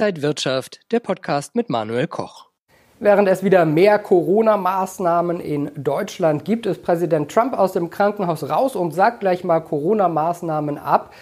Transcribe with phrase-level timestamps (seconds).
[0.00, 2.46] Inside Wirtschaft, der Podcast mit Manuel Koch.
[3.00, 8.76] Während es wieder mehr Corona-Maßnahmen in Deutschland gibt, ist Präsident Trump aus dem Krankenhaus raus
[8.76, 11.12] und sagt gleich mal Corona-Maßnahmen ab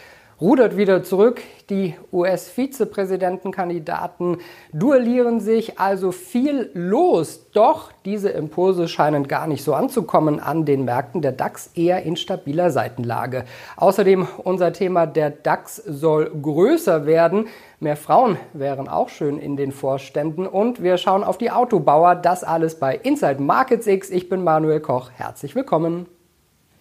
[0.41, 1.43] rudert wieder zurück.
[1.71, 4.37] Die US-Vizepräsidentenkandidaten
[4.73, 7.51] duellieren sich, also viel los.
[7.53, 11.23] Doch diese Impulse scheinen gar nicht so anzukommen an den Märkten.
[11.23, 13.45] Der DAX eher in stabiler Seitenlage.
[13.77, 17.47] Außerdem unser Thema, der DAX soll größer werden.
[17.81, 20.47] Mehr Frauen wären auch schön in den Vorständen.
[20.47, 22.17] Und wir schauen auf die Autobauer.
[22.17, 24.11] Das alles bei Inside Markets X.
[24.11, 25.11] Ich bin Manuel Koch.
[25.15, 26.18] Herzlich willkommen.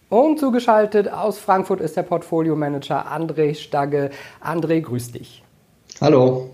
[0.10, 4.10] Und zugeschaltet aus Frankfurt ist der Portfolio-Manager André Stagge.
[4.42, 5.44] André, grüß dich.
[6.00, 6.52] Hallo.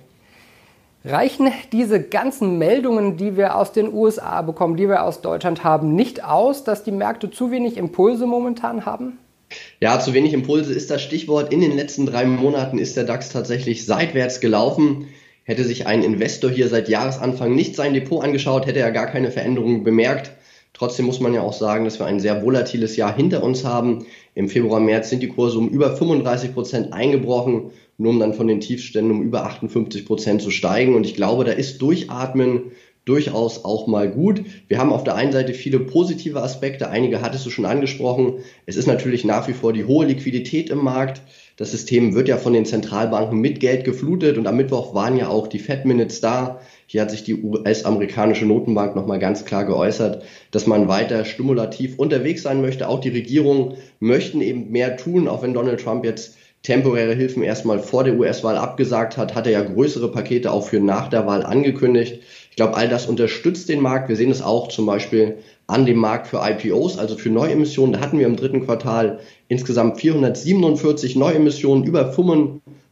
[1.05, 5.93] Reichen diese ganzen Meldungen, die wir aus den USA bekommen, die wir aus Deutschland haben,
[5.95, 9.19] nicht aus, dass die Märkte zu wenig Impulse momentan haben?
[9.79, 11.53] Ja, zu wenig Impulse ist das Stichwort.
[11.53, 15.09] In den letzten drei Monaten ist der DAX tatsächlich seitwärts gelaufen.
[15.43, 19.29] Hätte sich ein Investor hier seit Jahresanfang nicht sein Depot angeschaut, hätte er gar keine
[19.29, 20.31] Veränderungen bemerkt.
[20.73, 24.05] Trotzdem muss man ja auch sagen, dass wir ein sehr volatiles Jahr hinter uns haben.
[24.33, 28.47] Im Februar, März sind die Kurse um über 35 Prozent eingebrochen, nur um dann von
[28.47, 30.95] den Tiefständen um über 58 Prozent zu steigen.
[30.95, 32.71] Und ich glaube, da ist Durchatmen
[33.05, 34.43] durchaus auch mal gut.
[34.67, 38.39] Wir haben auf der einen Seite viele positive Aspekte, einige hattest du schon angesprochen.
[38.65, 41.21] Es ist natürlich nach wie vor die hohe Liquidität im Markt.
[41.57, 45.27] Das System wird ja von den Zentralbanken mit Geld geflutet und am Mittwoch waren ja
[45.27, 46.59] auch die Fed Minutes da.
[46.93, 52.43] Hier hat sich die US-amerikanische Notenbank nochmal ganz klar geäußert, dass man weiter stimulativ unterwegs
[52.43, 52.87] sein möchte.
[52.87, 57.79] Auch die Regierungen möchten eben mehr tun, auch wenn Donald Trump jetzt temporäre Hilfen erstmal
[57.79, 61.43] vor der US-Wahl abgesagt hat, hat er ja größere Pakete auch für nach der Wahl
[61.43, 62.19] angekündigt.
[62.51, 64.07] Ich glaube, all das unterstützt den Markt.
[64.07, 67.93] Wir sehen es auch zum Beispiel an dem Markt für IPOs, also für Neuemissionen.
[67.93, 72.13] Da hatten wir im dritten Quartal insgesamt 447 Neuemissionen, über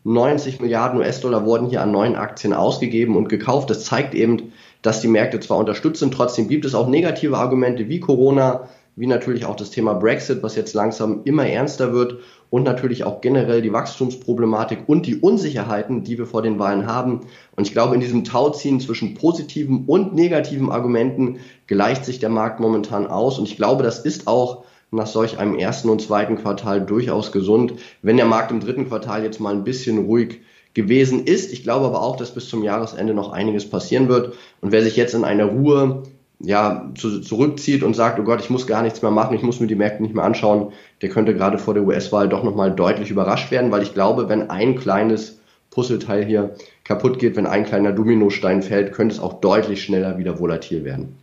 [0.04, 3.70] 95 Milliarden US-Dollar wurden hier an neuen Aktien ausgegeben und gekauft.
[3.70, 7.88] Das zeigt eben, dass die Märkte zwar unterstützt sind, trotzdem gibt es auch negative Argumente
[7.88, 12.64] wie Corona, wie natürlich auch das Thema Brexit, was jetzt langsam immer ernster wird und
[12.64, 17.22] natürlich auch generell die Wachstumsproblematik und die Unsicherheiten, die wir vor den Wahlen haben.
[17.56, 22.60] Und ich glaube, in diesem Tauziehen zwischen positiven und negativen Argumenten gleicht sich der Markt
[22.60, 23.40] momentan aus.
[23.40, 27.74] Und ich glaube, das ist auch nach solch einem ersten und zweiten Quartal durchaus gesund,
[28.02, 30.42] wenn der Markt im dritten Quartal jetzt mal ein bisschen ruhig
[30.74, 31.52] gewesen ist.
[31.52, 34.34] Ich glaube aber auch, dass bis zum Jahresende noch einiges passieren wird.
[34.60, 36.04] Und wer sich jetzt in einer Ruhe
[36.40, 39.60] ja, zu, zurückzieht und sagt, oh Gott, ich muss gar nichts mehr machen, ich muss
[39.60, 43.12] mir die Märkte nicht mehr anschauen, der könnte gerade vor der US-Wahl doch nochmal deutlich
[43.12, 47.92] überrascht werden, weil ich glaube, wenn ein kleines Puzzleteil hier kaputt geht, wenn ein kleiner
[47.92, 51.16] Dominostein fällt, könnte es auch deutlich schneller wieder volatil werden.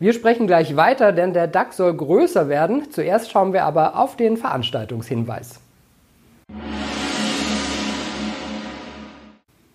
[0.00, 2.90] Wir sprechen gleich weiter, denn der DAX soll größer werden.
[2.90, 5.60] Zuerst schauen wir aber auf den Veranstaltungshinweis.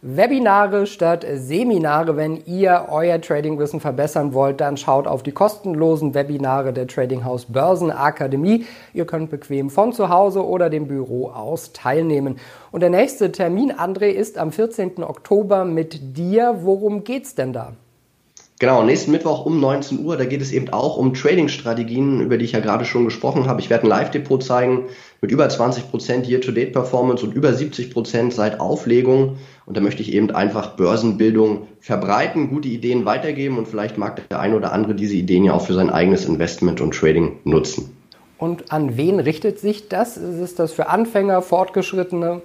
[0.01, 2.17] Webinare statt Seminare.
[2.17, 7.45] Wenn ihr euer Tradingwissen verbessern wollt, dann schaut auf die kostenlosen Webinare der Trading House
[7.45, 8.65] Börsen Akademie.
[8.93, 12.39] Ihr könnt bequem von zu Hause oder dem Büro aus teilnehmen.
[12.71, 15.03] Und der nächste Termin, André, ist am 14.
[15.03, 16.59] Oktober mit dir.
[16.61, 17.73] Worum geht's denn da?
[18.59, 22.43] Genau, nächsten Mittwoch um 19 Uhr, da geht es eben auch um Trading-Strategien, über die
[22.43, 23.61] ich ja gerade schon gesprochen habe.
[23.61, 24.87] Ich werde ein Live-Depot zeigen
[25.21, 29.37] mit über 20% Year-to-Date-Performance und über 70% seit Auflegung.
[29.65, 34.41] Und da möchte ich eben einfach Börsenbildung verbreiten, gute Ideen weitergeben und vielleicht mag der
[34.41, 37.95] ein oder andere diese Ideen ja auch für sein eigenes Investment und Trading nutzen.
[38.37, 40.17] Und an wen richtet sich das?
[40.17, 42.41] Ist das für Anfänger, Fortgeschrittene?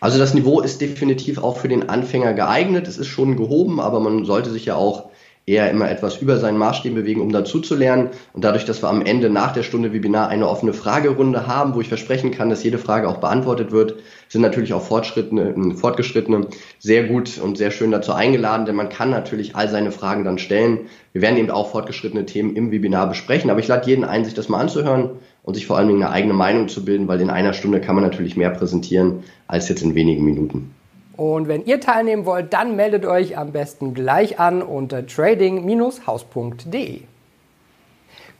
[0.00, 2.88] Also das Niveau ist definitiv auch für den Anfänger geeignet.
[2.88, 5.10] Es ist schon gehoben, aber man sollte sich ja auch
[5.48, 8.10] eher immer etwas über seinen Maßstäben bewegen, um dazu zu lernen.
[8.32, 11.80] Und dadurch, dass wir am Ende nach der Stunde Webinar eine offene Fragerunde haben, wo
[11.80, 13.94] ich versprechen kann, dass jede Frage auch beantwortet wird,
[14.28, 16.48] sind natürlich auch Fortschrittene, äh, Fortgeschrittene
[16.80, 20.38] sehr gut und sehr schön dazu eingeladen, denn man kann natürlich all seine Fragen dann
[20.38, 20.86] stellen.
[21.12, 24.34] Wir werden eben auch fortgeschrittene Themen im Webinar besprechen, aber ich lade jeden ein, sich
[24.34, 25.10] das mal anzuhören
[25.44, 27.94] und sich vor allen Dingen eine eigene Meinung zu bilden, weil in einer Stunde kann
[27.94, 30.74] man natürlich mehr präsentieren als jetzt in wenigen Minuten.
[31.16, 37.00] Und wenn ihr teilnehmen wollt, dann meldet euch am besten gleich an unter trading-haus.de.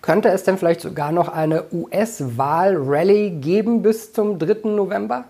[0.02, 4.68] Könnte es denn vielleicht sogar noch eine US-Wahl-Rallye geben bis zum 3.
[4.68, 5.24] November?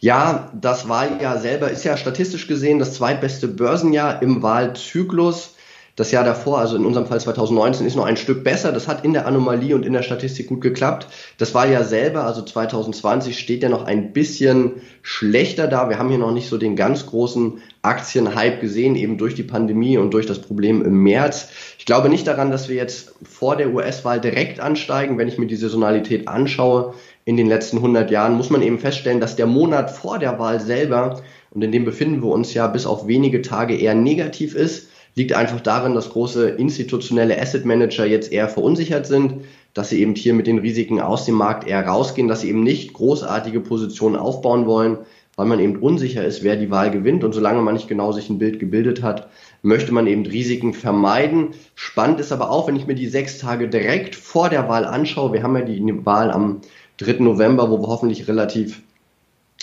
[0.00, 5.54] Ja, das Wahljahr selber ist ja statistisch gesehen das zweitbeste Börsenjahr im Wahlzyklus.
[5.96, 8.72] Das Jahr davor, also in unserem Fall 2019, ist noch ein Stück besser.
[8.72, 11.08] Das hat in der Anomalie und in der Statistik gut geklappt.
[11.38, 15.88] Das Wahljahr selber, also 2020, steht ja noch ein bisschen schlechter da.
[15.88, 19.98] Wir haben hier noch nicht so den ganz großen Aktienhype gesehen, eben durch die Pandemie
[19.98, 21.48] und durch das Problem im März.
[21.78, 25.18] Ich glaube nicht daran, dass wir jetzt vor der US-Wahl direkt ansteigen.
[25.18, 26.94] Wenn ich mir die Saisonalität anschaue
[27.24, 30.60] in den letzten 100 Jahren, muss man eben feststellen, dass der Monat vor der Wahl
[30.60, 31.20] selber
[31.50, 35.32] und in dem befinden wir uns ja bis auf wenige Tage eher negativ ist, liegt
[35.32, 40.34] einfach darin, dass große institutionelle Asset Manager jetzt eher verunsichert sind, dass sie eben hier
[40.34, 44.66] mit den Risiken aus dem Markt eher rausgehen, dass sie eben nicht großartige Positionen aufbauen
[44.66, 44.98] wollen,
[45.36, 47.24] weil man eben unsicher ist, wer die Wahl gewinnt.
[47.24, 49.28] Und solange man nicht genau sich ein Bild gebildet hat,
[49.62, 51.50] möchte man eben Risiken vermeiden.
[51.74, 55.32] Spannend ist aber auch, wenn ich mir die sechs Tage direkt vor der Wahl anschaue.
[55.32, 56.60] Wir haben ja die Wahl am
[56.98, 57.22] 3.
[57.22, 58.82] November, wo wir hoffentlich relativ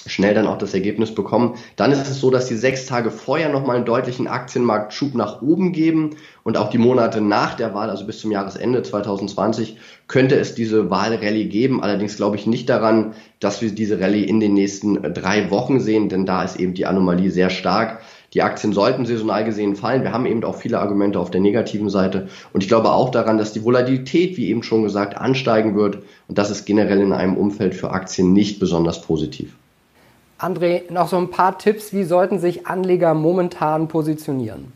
[0.06, 1.56] schnell dann auch das Ergebnis bekommen.
[1.76, 5.72] Dann ist es so, dass die sechs Tage vorher nochmal einen deutlichen Aktienmarktschub nach oben
[5.72, 9.78] geben und auch die Monate nach der Wahl, also bis zum Jahresende 2020,
[10.08, 11.84] könnte es diese Wahlrallye geben.
[11.84, 16.10] Allerdings glaube ich nicht daran, dass wir diese Rallye in den nächsten drei Wochen sehen,
[16.10, 18.02] denn da ist eben die Anomalie sehr stark.
[18.34, 20.04] Die Aktien sollten saisonal gesehen fallen.
[20.04, 22.28] Wir haben eben auch viele Argumente auf der negativen Seite.
[22.52, 26.00] Und ich glaube auch daran, dass die Volatilität, wie eben schon gesagt, ansteigen wird.
[26.28, 29.56] Und das ist generell in einem Umfeld für Aktien nicht besonders positiv.
[30.40, 34.72] André, noch so ein paar Tipps, wie sollten sich Anleger momentan positionieren?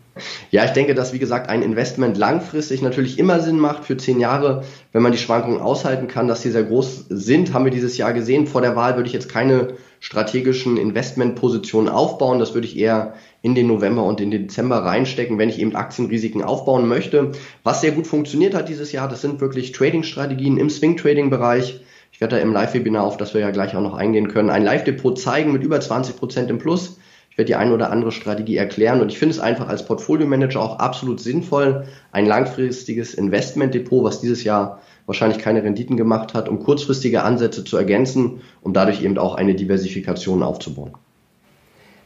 [0.49, 4.19] Ja, ich denke, dass wie gesagt ein Investment langfristig natürlich immer Sinn macht für zehn
[4.19, 7.97] Jahre, wenn man die Schwankungen aushalten kann, dass die sehr groß sind, haben wir dieses
[7.97, 8.47] Jahr gesehen.
[8.47, 12.39] Vor der Wahl würde ich jetzt keine strategischen Investmentpositionen aufbauen.
[12.39, 15.75] Das würde ich eher in den November und in den Dezember reinstecken, wenn ich eben
[15.75, 17.31] Aktienrisiken aufbauen möchte.
[17.63, 21.81] Was sehr gut funktioniert hat dieses Jahr, das sind wirklich Trading-Strategien im Swing-Trading-Bereich
[22.21, 24.63] ich werde da im Live-Webinar, auf das wir ja gleich auch noch eingehen können, ein
[24.63, 26.99] Live-Depot zeigen mit über 20 Prozent im Plus.
[27.31, 30.61] Ich werde die eine oder andere Strategie erklären und ich finde es einfach als Portfolio-Manager
[30.61, 36.59] auch absolut sinnvoll, ein langfristiges Investment-Depot, was dieses Jahr wahrscheinlich keine Renditen gemacht hat, um
[36.59, 40.91] kurzfristige Ansätze zu ergänzen, um dadurch eben auch eine Diversifikation aufzubauen.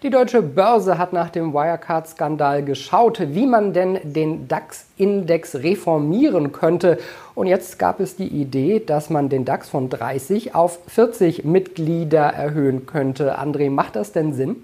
[0.03, 6.97] Die deutsche Börse hat nach dem Wirecard-Skandal geschaut, wie man denn den DAX-Index reformieren könnte.
[7.33, 12.25] Und jetzt gab es die Idee, dass man den DAX von 30 auf 40 Mitglieder
[12.25, 13.39] erhöhen könnte.
[13.39, 14.57] André, macht das denn Sinn?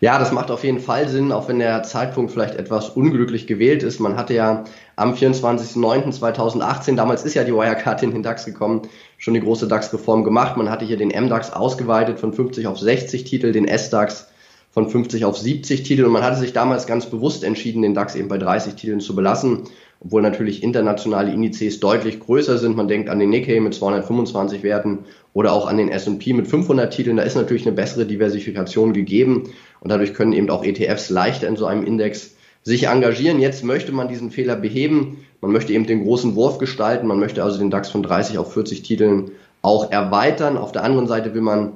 [0.00, 3.82] Ja, das macht auf jeden Fall Sinn, auch wenn der Zeitpunkt vielleicht etwas unglücklich gewählt
[3.82, 3.98] ist.
[3.98, 4.64] Man hatte ja
[4.94, 8.82] am 24.09.2018, damals ist ja die Wirecard in den DAX gekommen,
[9.16, 10.58] schon die große DAX-Reform gemacht.
[10.58, 14.28] Man hatte hier den MDAX ausgeweitet von 50 auf 60 Titel, den SDAX
[14.76, 18.14] von 50 auf 70 Titel und man hatte sich damals ganz bewusst entschieden, den DAX
[18.14, 19.62] eben bei 30 Titeln zu belassen,
[20.00, 22.76] obwohl natürlich internationale Indizes deutlich größer sind.
[22.76, 26.92] Man denkt an den Nikkei mit 225 Werten oder auch an den S&P mit 500
[26.92, 27.16] Titeln.
[27.16, 29.44] Da ist natürlich eine bessere Diversifikation gegeben
[29.80, 33.40] und dadurch können eben auch ETFs leichter in so einem Index sich engagieren.
[33.40, 35.24] Jetzt möchte man diesen Fehler beheben.
[35.40, 37.06] Man möchte eben den großen Wurf gestalten.
[37.06, 39.30] Man möchte also den DAX von 30 auf 40 Titeln
[39.62, 40.58] auch erweitern.
[40.58, 41.72] Auf der anderen Seite will man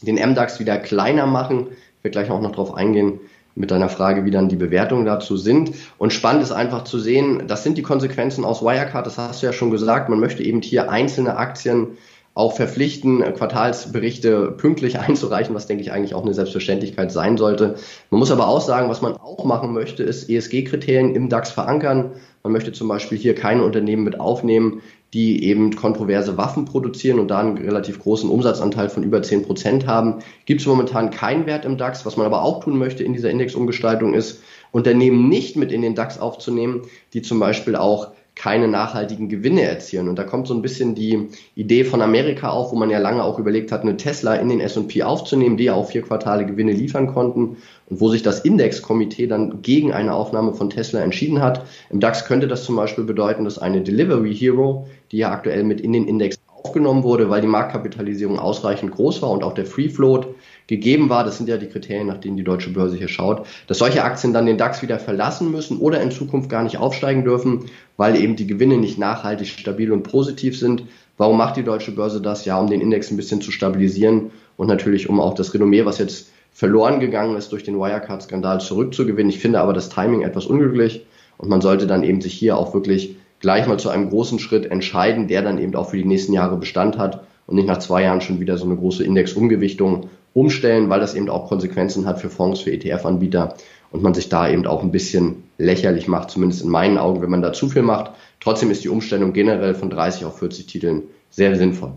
[0.00, 1.68] den MDAX wieder kleiner machen.
[2.02, 3.20] Ich werde gleich auch noch darauf eingehen
[3.54, 5.70] mit deiner Frage, wie dann die Bewertungen dazu sind.
[5.98, 9.46] Und spannend ist einfach zu sehen, das sind die Konsequenzen aus Wirecard, das hast du
[9.46, 10.08] ja schon gesagt.
[10.08, 11.98] Man möchte eben hier einzelne Aktien
[12.34, 17.76] auch verpflichten, Quartalsberichte pünktlich einzureichen, was denke ich eigentlich auch eine Selbstverständlichkeit sein sollte.
[18.10, 22.10] Man muss aber auch sagen, was man auch machen möchte, ist ESG-Kriterien im DAX verankern.
[22.42, 24.82] Man möchte zum Beispiel hier keine Unternehmen mit aufnehmen,
[25.14, 29.86] die eben kontroverse Waffen produzieren und da einen relativ großen Umsatzanteil von über 10 Prozent
[29.86, 32.04] haben, gibt es momentan keinen Wert im DAX.
[32.06, 34.42] Was man aber auch tun möchte in dieser Indexumgestaltung ist,
[34.72, 40.08] Unternehmen nicht mit in den DAX aufzunehmen, die zum Beispiel auch keine nachhaltigen Gewinne erzielen.
[40.08, 43.22] Und da kommt so ein bisschen die Idee von Amerika auf, wo man ja lange
[43.22, 46.72] auch überlegt hat, eine Tesla in den S&P aufzunehmen, die ja auch vier Quartale Gewinne
[46.72, 51.64] liefern konnten und wo sich das Indexkomitee dann gegen eine Aufnahme von Tesla entschieden hat.
[51.90, 55.80] Im DAX könnte das zum Beispiel bedeuten, dass eine Delivery Hero, die ja aktuell mit
[55.80, 59.88] in den Index aufgenommen wurde, weil die Marktkapitalisierung ausreichend groß war und auch der Free
[59.88, 60.28] Float
[60.66, 61.24] gegeben war.
[61.24, 64.32] Das sind ja die Kriterien, nach denen die deutsche Börse hier schaut, dass solche Aktien
[64.32, 67.66] dann den DAX wieder verlassen müssen oder in Zukunft gar nicht aufsteigen dürfen,
[67.96, 70.84] weil eben die Gewinne nicht nachhaltig stabil und positiv sind.
[71.18, 72.44] Warum macht die deutsche Börse das?
[72.44, 75.98] Ja, um den Index ein bisschen zu stabilisieren und natürlich um auch das Renommee, was
[75.98, 79.30] jetzt verloren gegangen ist durch den Wirecard-Skandal zurückzugewinnen.
[79.30, 81.06] Ich finde aber das Timing etwas unglücklich
[81.38, 84.66] und man sollte dann eben sich hier auch wirklich gleich mal zu einem großen Schritt
[84.66, 88.02] entscheiden, der dann eben auch für die nächsten Jahre Bestand hat und nicht nach zwei
[88.02, 92.30] Jahren schon wieder so eine große Indexumgewichtung umstellen, weil das eben auch Konsequenzen hat für
[92.30, 93.54] Fonds, für ETF-Anbieter
[93.90, 97.30] und man sich da eben auch ein bisschen lächerlich macht, zumindest in meinen Augen, wenn
[97.30, 98.12] man da zu viel macht.
[98.40, 101.92] Trotzdem ist die Umstellung generell von 30 auf 40 Titeln sehr sinnvoll.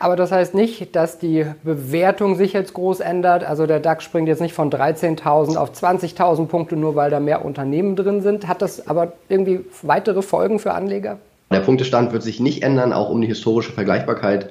[0.00, 3.42] Aber das heißt nicht, dass die Bewertung sich jetzt groß ändert.
[3.42, 7.44] Also der DAX springt jetzt nicht von 13.000 auf 20.000 Punkte, nur weil da mehr
[7.44, 8.46] Unternehmen drin sind.
[8.46, 11.18] Hat das aber irgendwie weitere Folgen für Anleger?
[11.50, 14.50] Der Punktestand wird sich nicht ändern, auch um die historische Vergleichbarkeit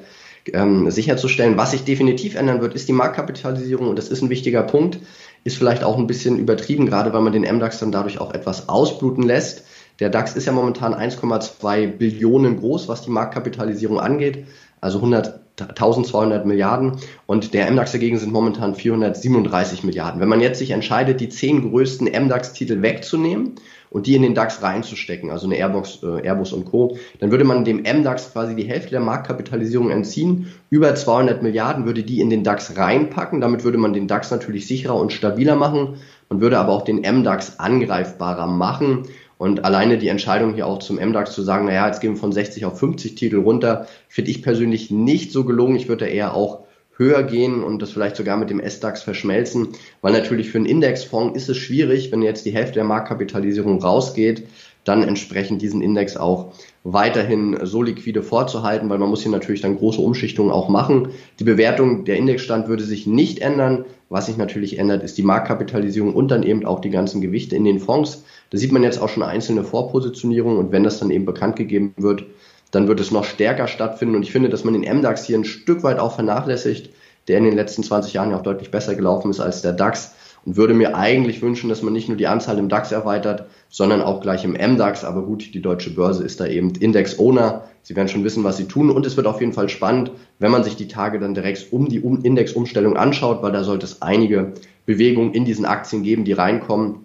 [0.53, 1.57] ähm, sicherzustellen.
[1.57, 4.99] Was sich definitiv ändern wird, ist die Marktkapitalisierung und das ist ein wichtiger Punkt.
[5.43, 8.69] Ist vielleicht auch ein bisschen übertrieben, gerade weil man den MDAX dann dadurch auch etwas
[8.69, 9.65] ausbluten lässt.
[9.99, 14.45] Der DAX ist ja momentan 1,2 Billionen groß, was die Marktkapitalisierung angeht
[14.81, 20.21] also 100 1200 Milliarden und der MDAX dagegen sind momentan 437 Milliarden.
[20.21, 23.55] Wenn man jetzt sich entscheidet, die zehn größten MDAX-Titel wegzunehmen
[23.89, 27.43] und die in den DAX reinzustecken, also eine Airbox, äh, Airbus und Co., dann würde
[27.43, 30.51] man dem MDAX quasi die Hälfte der Marktkapitalisierung entziehen.
[30.69, 33.41] Über 200 Milliarden würde die in den DAX reinpacken.
[33.41, 35.95] Damit würde man den DAX natürlich sicherer und stabiler machen.
[36.29, 39.03] Man würde aber auch den MDAX angreifbarer machen.
[39.37, 42.31] Und alleine die Entscheidung hier auch zum MDAX zu sagen, naja, jetzt gehen wir von
[42.31, 45.75] 60 auf 50 Titel runter, finde ich persönlich nicht so gelungen.
[45.75, 46.65] Ich würde eher auch
[46.97, 49.69] höher gehen und das vielleicht sogar mit dem S-DAX verschmelzen,
[50.01, 54.47] weil natürlich für einen Indexfonds ist es schwierig, wenn jetzt die Hälfte der Marktkapitalisierung rausgeht,
[54.83, 56.53] dann entsprechend diesen Index auch
[56.83, 61.09] weiterhin so liquide vorzuhalten, weil man muss hier natürlich dann große Umschichtungen auch machen.
[61.39, 63.85] Die Bewertung der Indexstand würde sich nicht ändern.
[64.09, 67.65] Was sich natürlich ändert, ist die Marktkapitalisierung und dann eben auch die ganzen Gewichte in
[67.65, 68.23] den Fonds.
[68.49, 71.93] Da sieht man jetzt auch schon einzelne Vorpositionierungen und wenn das dann eben bekannt gegeben
[71.97, 72.25] wird,
[72.71, 74.15] dann wird es noch stärker stattfinden.
[74.15, 76.91] Und ich finde, dass man den MDAX hier ein Stück weit auch vernachlässigt,
[77.27, 80.13] der in den letzten 20 Jahren ja auch deutlich besser gelaufen ist als der DAX.
[80.47, 84.01] Und würde mir eigentlich wünschen, dass man nicht nur die Anzahl im DAX erweitert, sondern
[84.01, 85.03] auch gleich im MDAX.
[85.03, 87.65] Aber gut, die deutsche Börse ist da eben Index-Owner.
[87.83, 88.89] Sie werden schon wissen, was sie tun.
[88.89, 91.89] Und es wird auf jeden Fall spannend, wenn man sich die Tage dann direkt um
[91.89, 94.53] die Indexumstellung anschaut, weil da sollte es einige
[94.85, 97.01] Bewegungen in diesen Aktien geben, die reinkommen.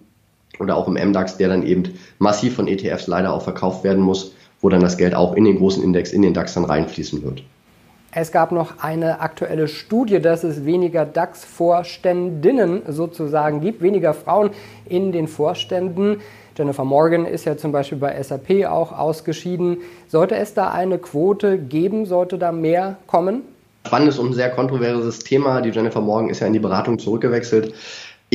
[0.59, 1.83] Oder auch im MDAX, der dann eben
[2.19, 4.33] massiv von ETFs leider auch verkauft werden muss
[4.63, 7.43] wo dann das Geld auch in den großen Index, in den DAX dann reinfließen wird.
[8.15, 14.51] Es gab noch eine aktuelle Studie, dass es weniger DAX-Vorständinnen sozusagen gibt, weniger Frauen
[14.85, 16.21] in den Vorständen.
[16.55, 19.77] Jennifer Morgan ist ja zum Beispiel bei SAP auch ausgeschieden.
[20.07, 22.05] Sollte es da eine Quote geben?
[22.05, 23.41] Sollte da mehr kommen?
[23.87, 25.61] Spannendes und sehr kontroverses Thema.
[25.61, 27.73] Die Jennifer Morgan ist ja in die Beratung zurückgewechselt.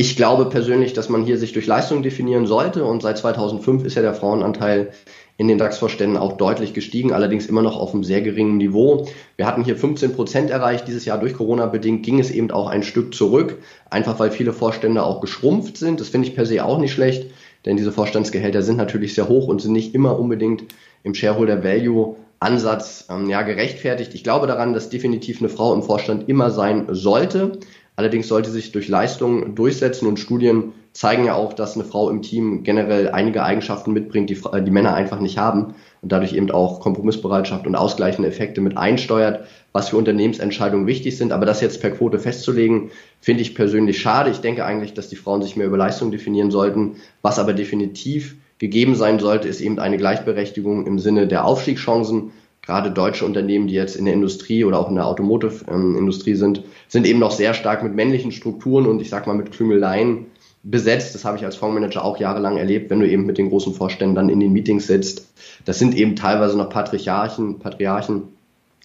[0.01, 3.95] Ich glaube persönlich, dass man hier sich durch Leistung definieren sollte und seit 2005 ist
[3.95, 4.91] ja der Frauenanteil
[5.35, 9.09] in den DAX-Vorständen auch deutlich gestiegen, allerdings immer noch auf einem sehr geringen Niveau.
[9.35, 10.87] Wir hatten hier 15 Prozent erreicht.
[10.87, 13.57] Dieses Jahr durch Corona bedingt ging es eben auch ein Stück zurück,
[13.89, 15.99] einfach weil viele Vorstände auch geschrumpft sind.
[15.99, 17.29] Das finde ich per se auch nicht schlecht,
[17.65, 20.63] denn diese Vorstandsgehälter sind natürlich sehr hoch und sind nicht immer unbedingt
[21.03, 24.15] im Shareholder Value Ansatz ähm, ja, gerechtfertigt.
[24.15, 27.59] Ich glaube daran, dass definitiv eine Frau im Vorstand immer sein sollte.
[27.99, 32.21] Allerdings sollte sich durch Leistung durchsetzen und Studien zeigen ja auch, dass eine Frau im
[32.21, 36.79] Team generell einige Eigenschaften mitbringt, die, die Männer einfach nicht haben und dadurch eben auch
[36.79, 41.33] Kompromissbereitschaft und ausgleichende Effekte mit einsteuert, was für Unternehmensentscheidungen wichtig sind.
[41.33, 44.29] Aber das jetzt per Quote festzulegen, finde ich persönlich schade.
[44.29, 46.95] Ich denke eigentlich, dass die Frauen sich mehr über Leistung definieren sollten.
[47.21, 52.31] Was aber definitiv gegeben sein sollte, ist eben eine Gleichberechtigung im Sinne der Aufstiegschancen.
[52.61, 57.07] Gerade deutsche Unternehmen, die jetzt in der Industrie oder auch in der Automotive-Industrie sind, sind
[57.07, 60.27] eben noch sehr stark mit männlichen Strukturen und ich sag mal mit Klüngeleien
[60.63, 61.15] besetzt.
[61.15, 64.15] Das habe ich als Fondsmanager auch jahrelang erlebt, wenn du eben mit den großen Vorständen
[64.15, 65.27] dann in den Meetings sitzt.
[65.65, 68.23] Das sind eben teilweise noch Patriarchen, Patriarchen,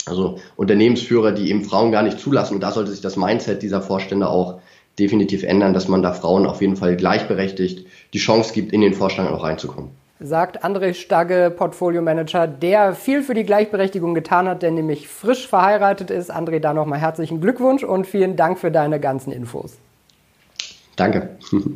[0.07, 2.55] also Unternehmensführer, die eben Frauen gar nicht zulassen.
[2.55, 4.61] Und da sollte sich das Mindset dieser Vorstände auch
[4.99, 8.95] definitiv ändern, dass man da Frauen auf jeden Fall gleichberechtigt die Chance gibt, in den
[8.95, 9.91] Vorstand auch reinzukommen.
[10.21, 15.49] Sagt André Stagge, Portfolio Manager, der viel für die Gleichberechtigung getan hat, der nämlich frisch
[15.49, 16.33] verheiratet ist.
[16.33, 19.77] André, da nochmal herzlichen Glückwunsch und vielen Dank für deine ganzen Infos.
[20.95, 21.31] Danke.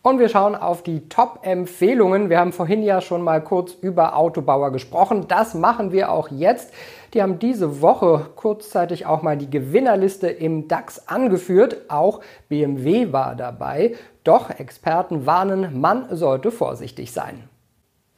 [0.00, 2.30] Und wir schauen auf die Top-Empfehlungen.
[2.30, 5.26] Wir haben vorhin ja schon mal kurz über Autobauer gesprochen.
[5.28, 6.72] Das machen wir auch jetzt.
[7.14, 11.82] Die haben diese Woche kurzzeitig auch mal die Gewinnerliste im DAX angeführt.
[11.88, 13.94] Auch BMW war dabei.
[14.24, 17.48] Doch Experten warnen, man sollte vorsichtig sein.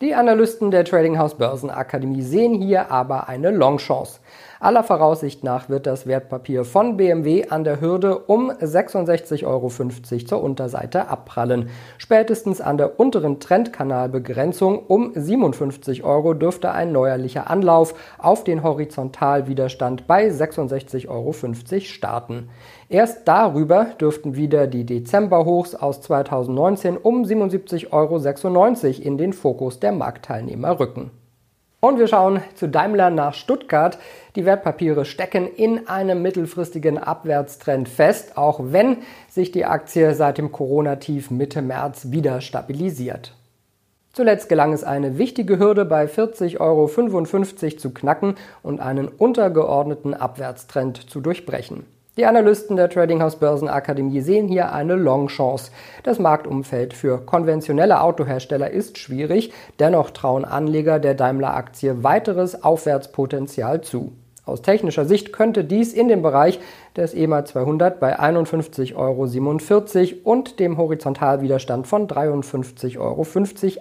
[0.00, 4.20] Die Analysten der Trading House Börsenakademie sehen hier aber eine Longchance.
[4.62, 9.70] Aller Voraussicht nach wird das Wertpapier von BMW an der Hürde um 66,50 Euro
[10.26, 11.70] zur Unterseite abprallen.
[11.96, 20.06] Spätestens an der unteren Trendkanalbegrenzung um 57 Euro dürfte ein neuerlicher Anlauf auf den Horizontalwiderstand
[20.06, 21.32] bei 66,50 Euro
[21.80, 22.50] starten.
[22.90, 29.92] Erst darüber dürften wieder die Dezemberhochs aus 2019 um 77,96 Euro in den Fokus der
[29.92, 31.12] Marktteilnehmer rücken.
[31.80, 33.98] Und wir schauen zu Daimler nach Stuttgart.
[34.36, 38.98] Die Wertpapiere stecken in einem mittelfristigen Abwärtstrend fest, auch wenn
[39.30, 43.34] sich die Aktie seit dem Corona-Tief Mitte März wieder stabilisiert.
[44.12, 51.08] Zuletzt gelang es eine wichtige Hürde bei 40,55 Euro zu knacken und einen untergeordneten Abwärtstrend
[51.08, 51.86] zu durchbrechen.
[52.16, 55.70] Die Analysten der Trading House Börsenakademie sehen hier eine Long-Chance.
[56.02, 64.12] Das Marktumfeld für konventionelle Autohersteller ist schwierig, dennoch trauen Anleger der Daimler-Aktie weiteres Aufwärtspotenzial zu.
[64.44, 66.58] Aus technischer Sicht könnte dies in dem Bereich
[66.96, 73.24] des EMA 200 bei 51,47 Euro und dem Horizontalwiderstand von 53,50 Euro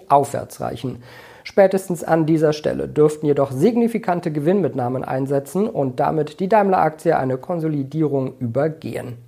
[0.08, 1.02] aufwärts reichen.
[1.44, 8.38] Spätestens an dieser Stelle dürften jedoch signifikante Gewinnmitnahmen einsetzen und damit die Daimler-Aktie eine Konsolidierung
[8.38, 9.18] übergehen.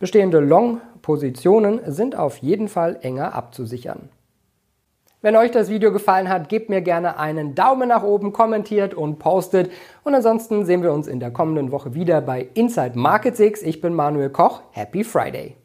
[0.00, 4.08] Bestehende Long-Positionen sind auf jeden Fall enger abzusichern.
[5.20, 9.20] Wenn euch das Video gefallen hat, gebt mir gerne einen Daumen nach oben, kommentiert und
[9.20, 9.70] postet.
[10.02, 13.62] Und ansonsten sehen wir uns in der kommenden Woche wieder bei Inside Markets X.
[13.62, 14.62] Ich bin Manuel Koch.
[14.72, 15.61] Happy Friday!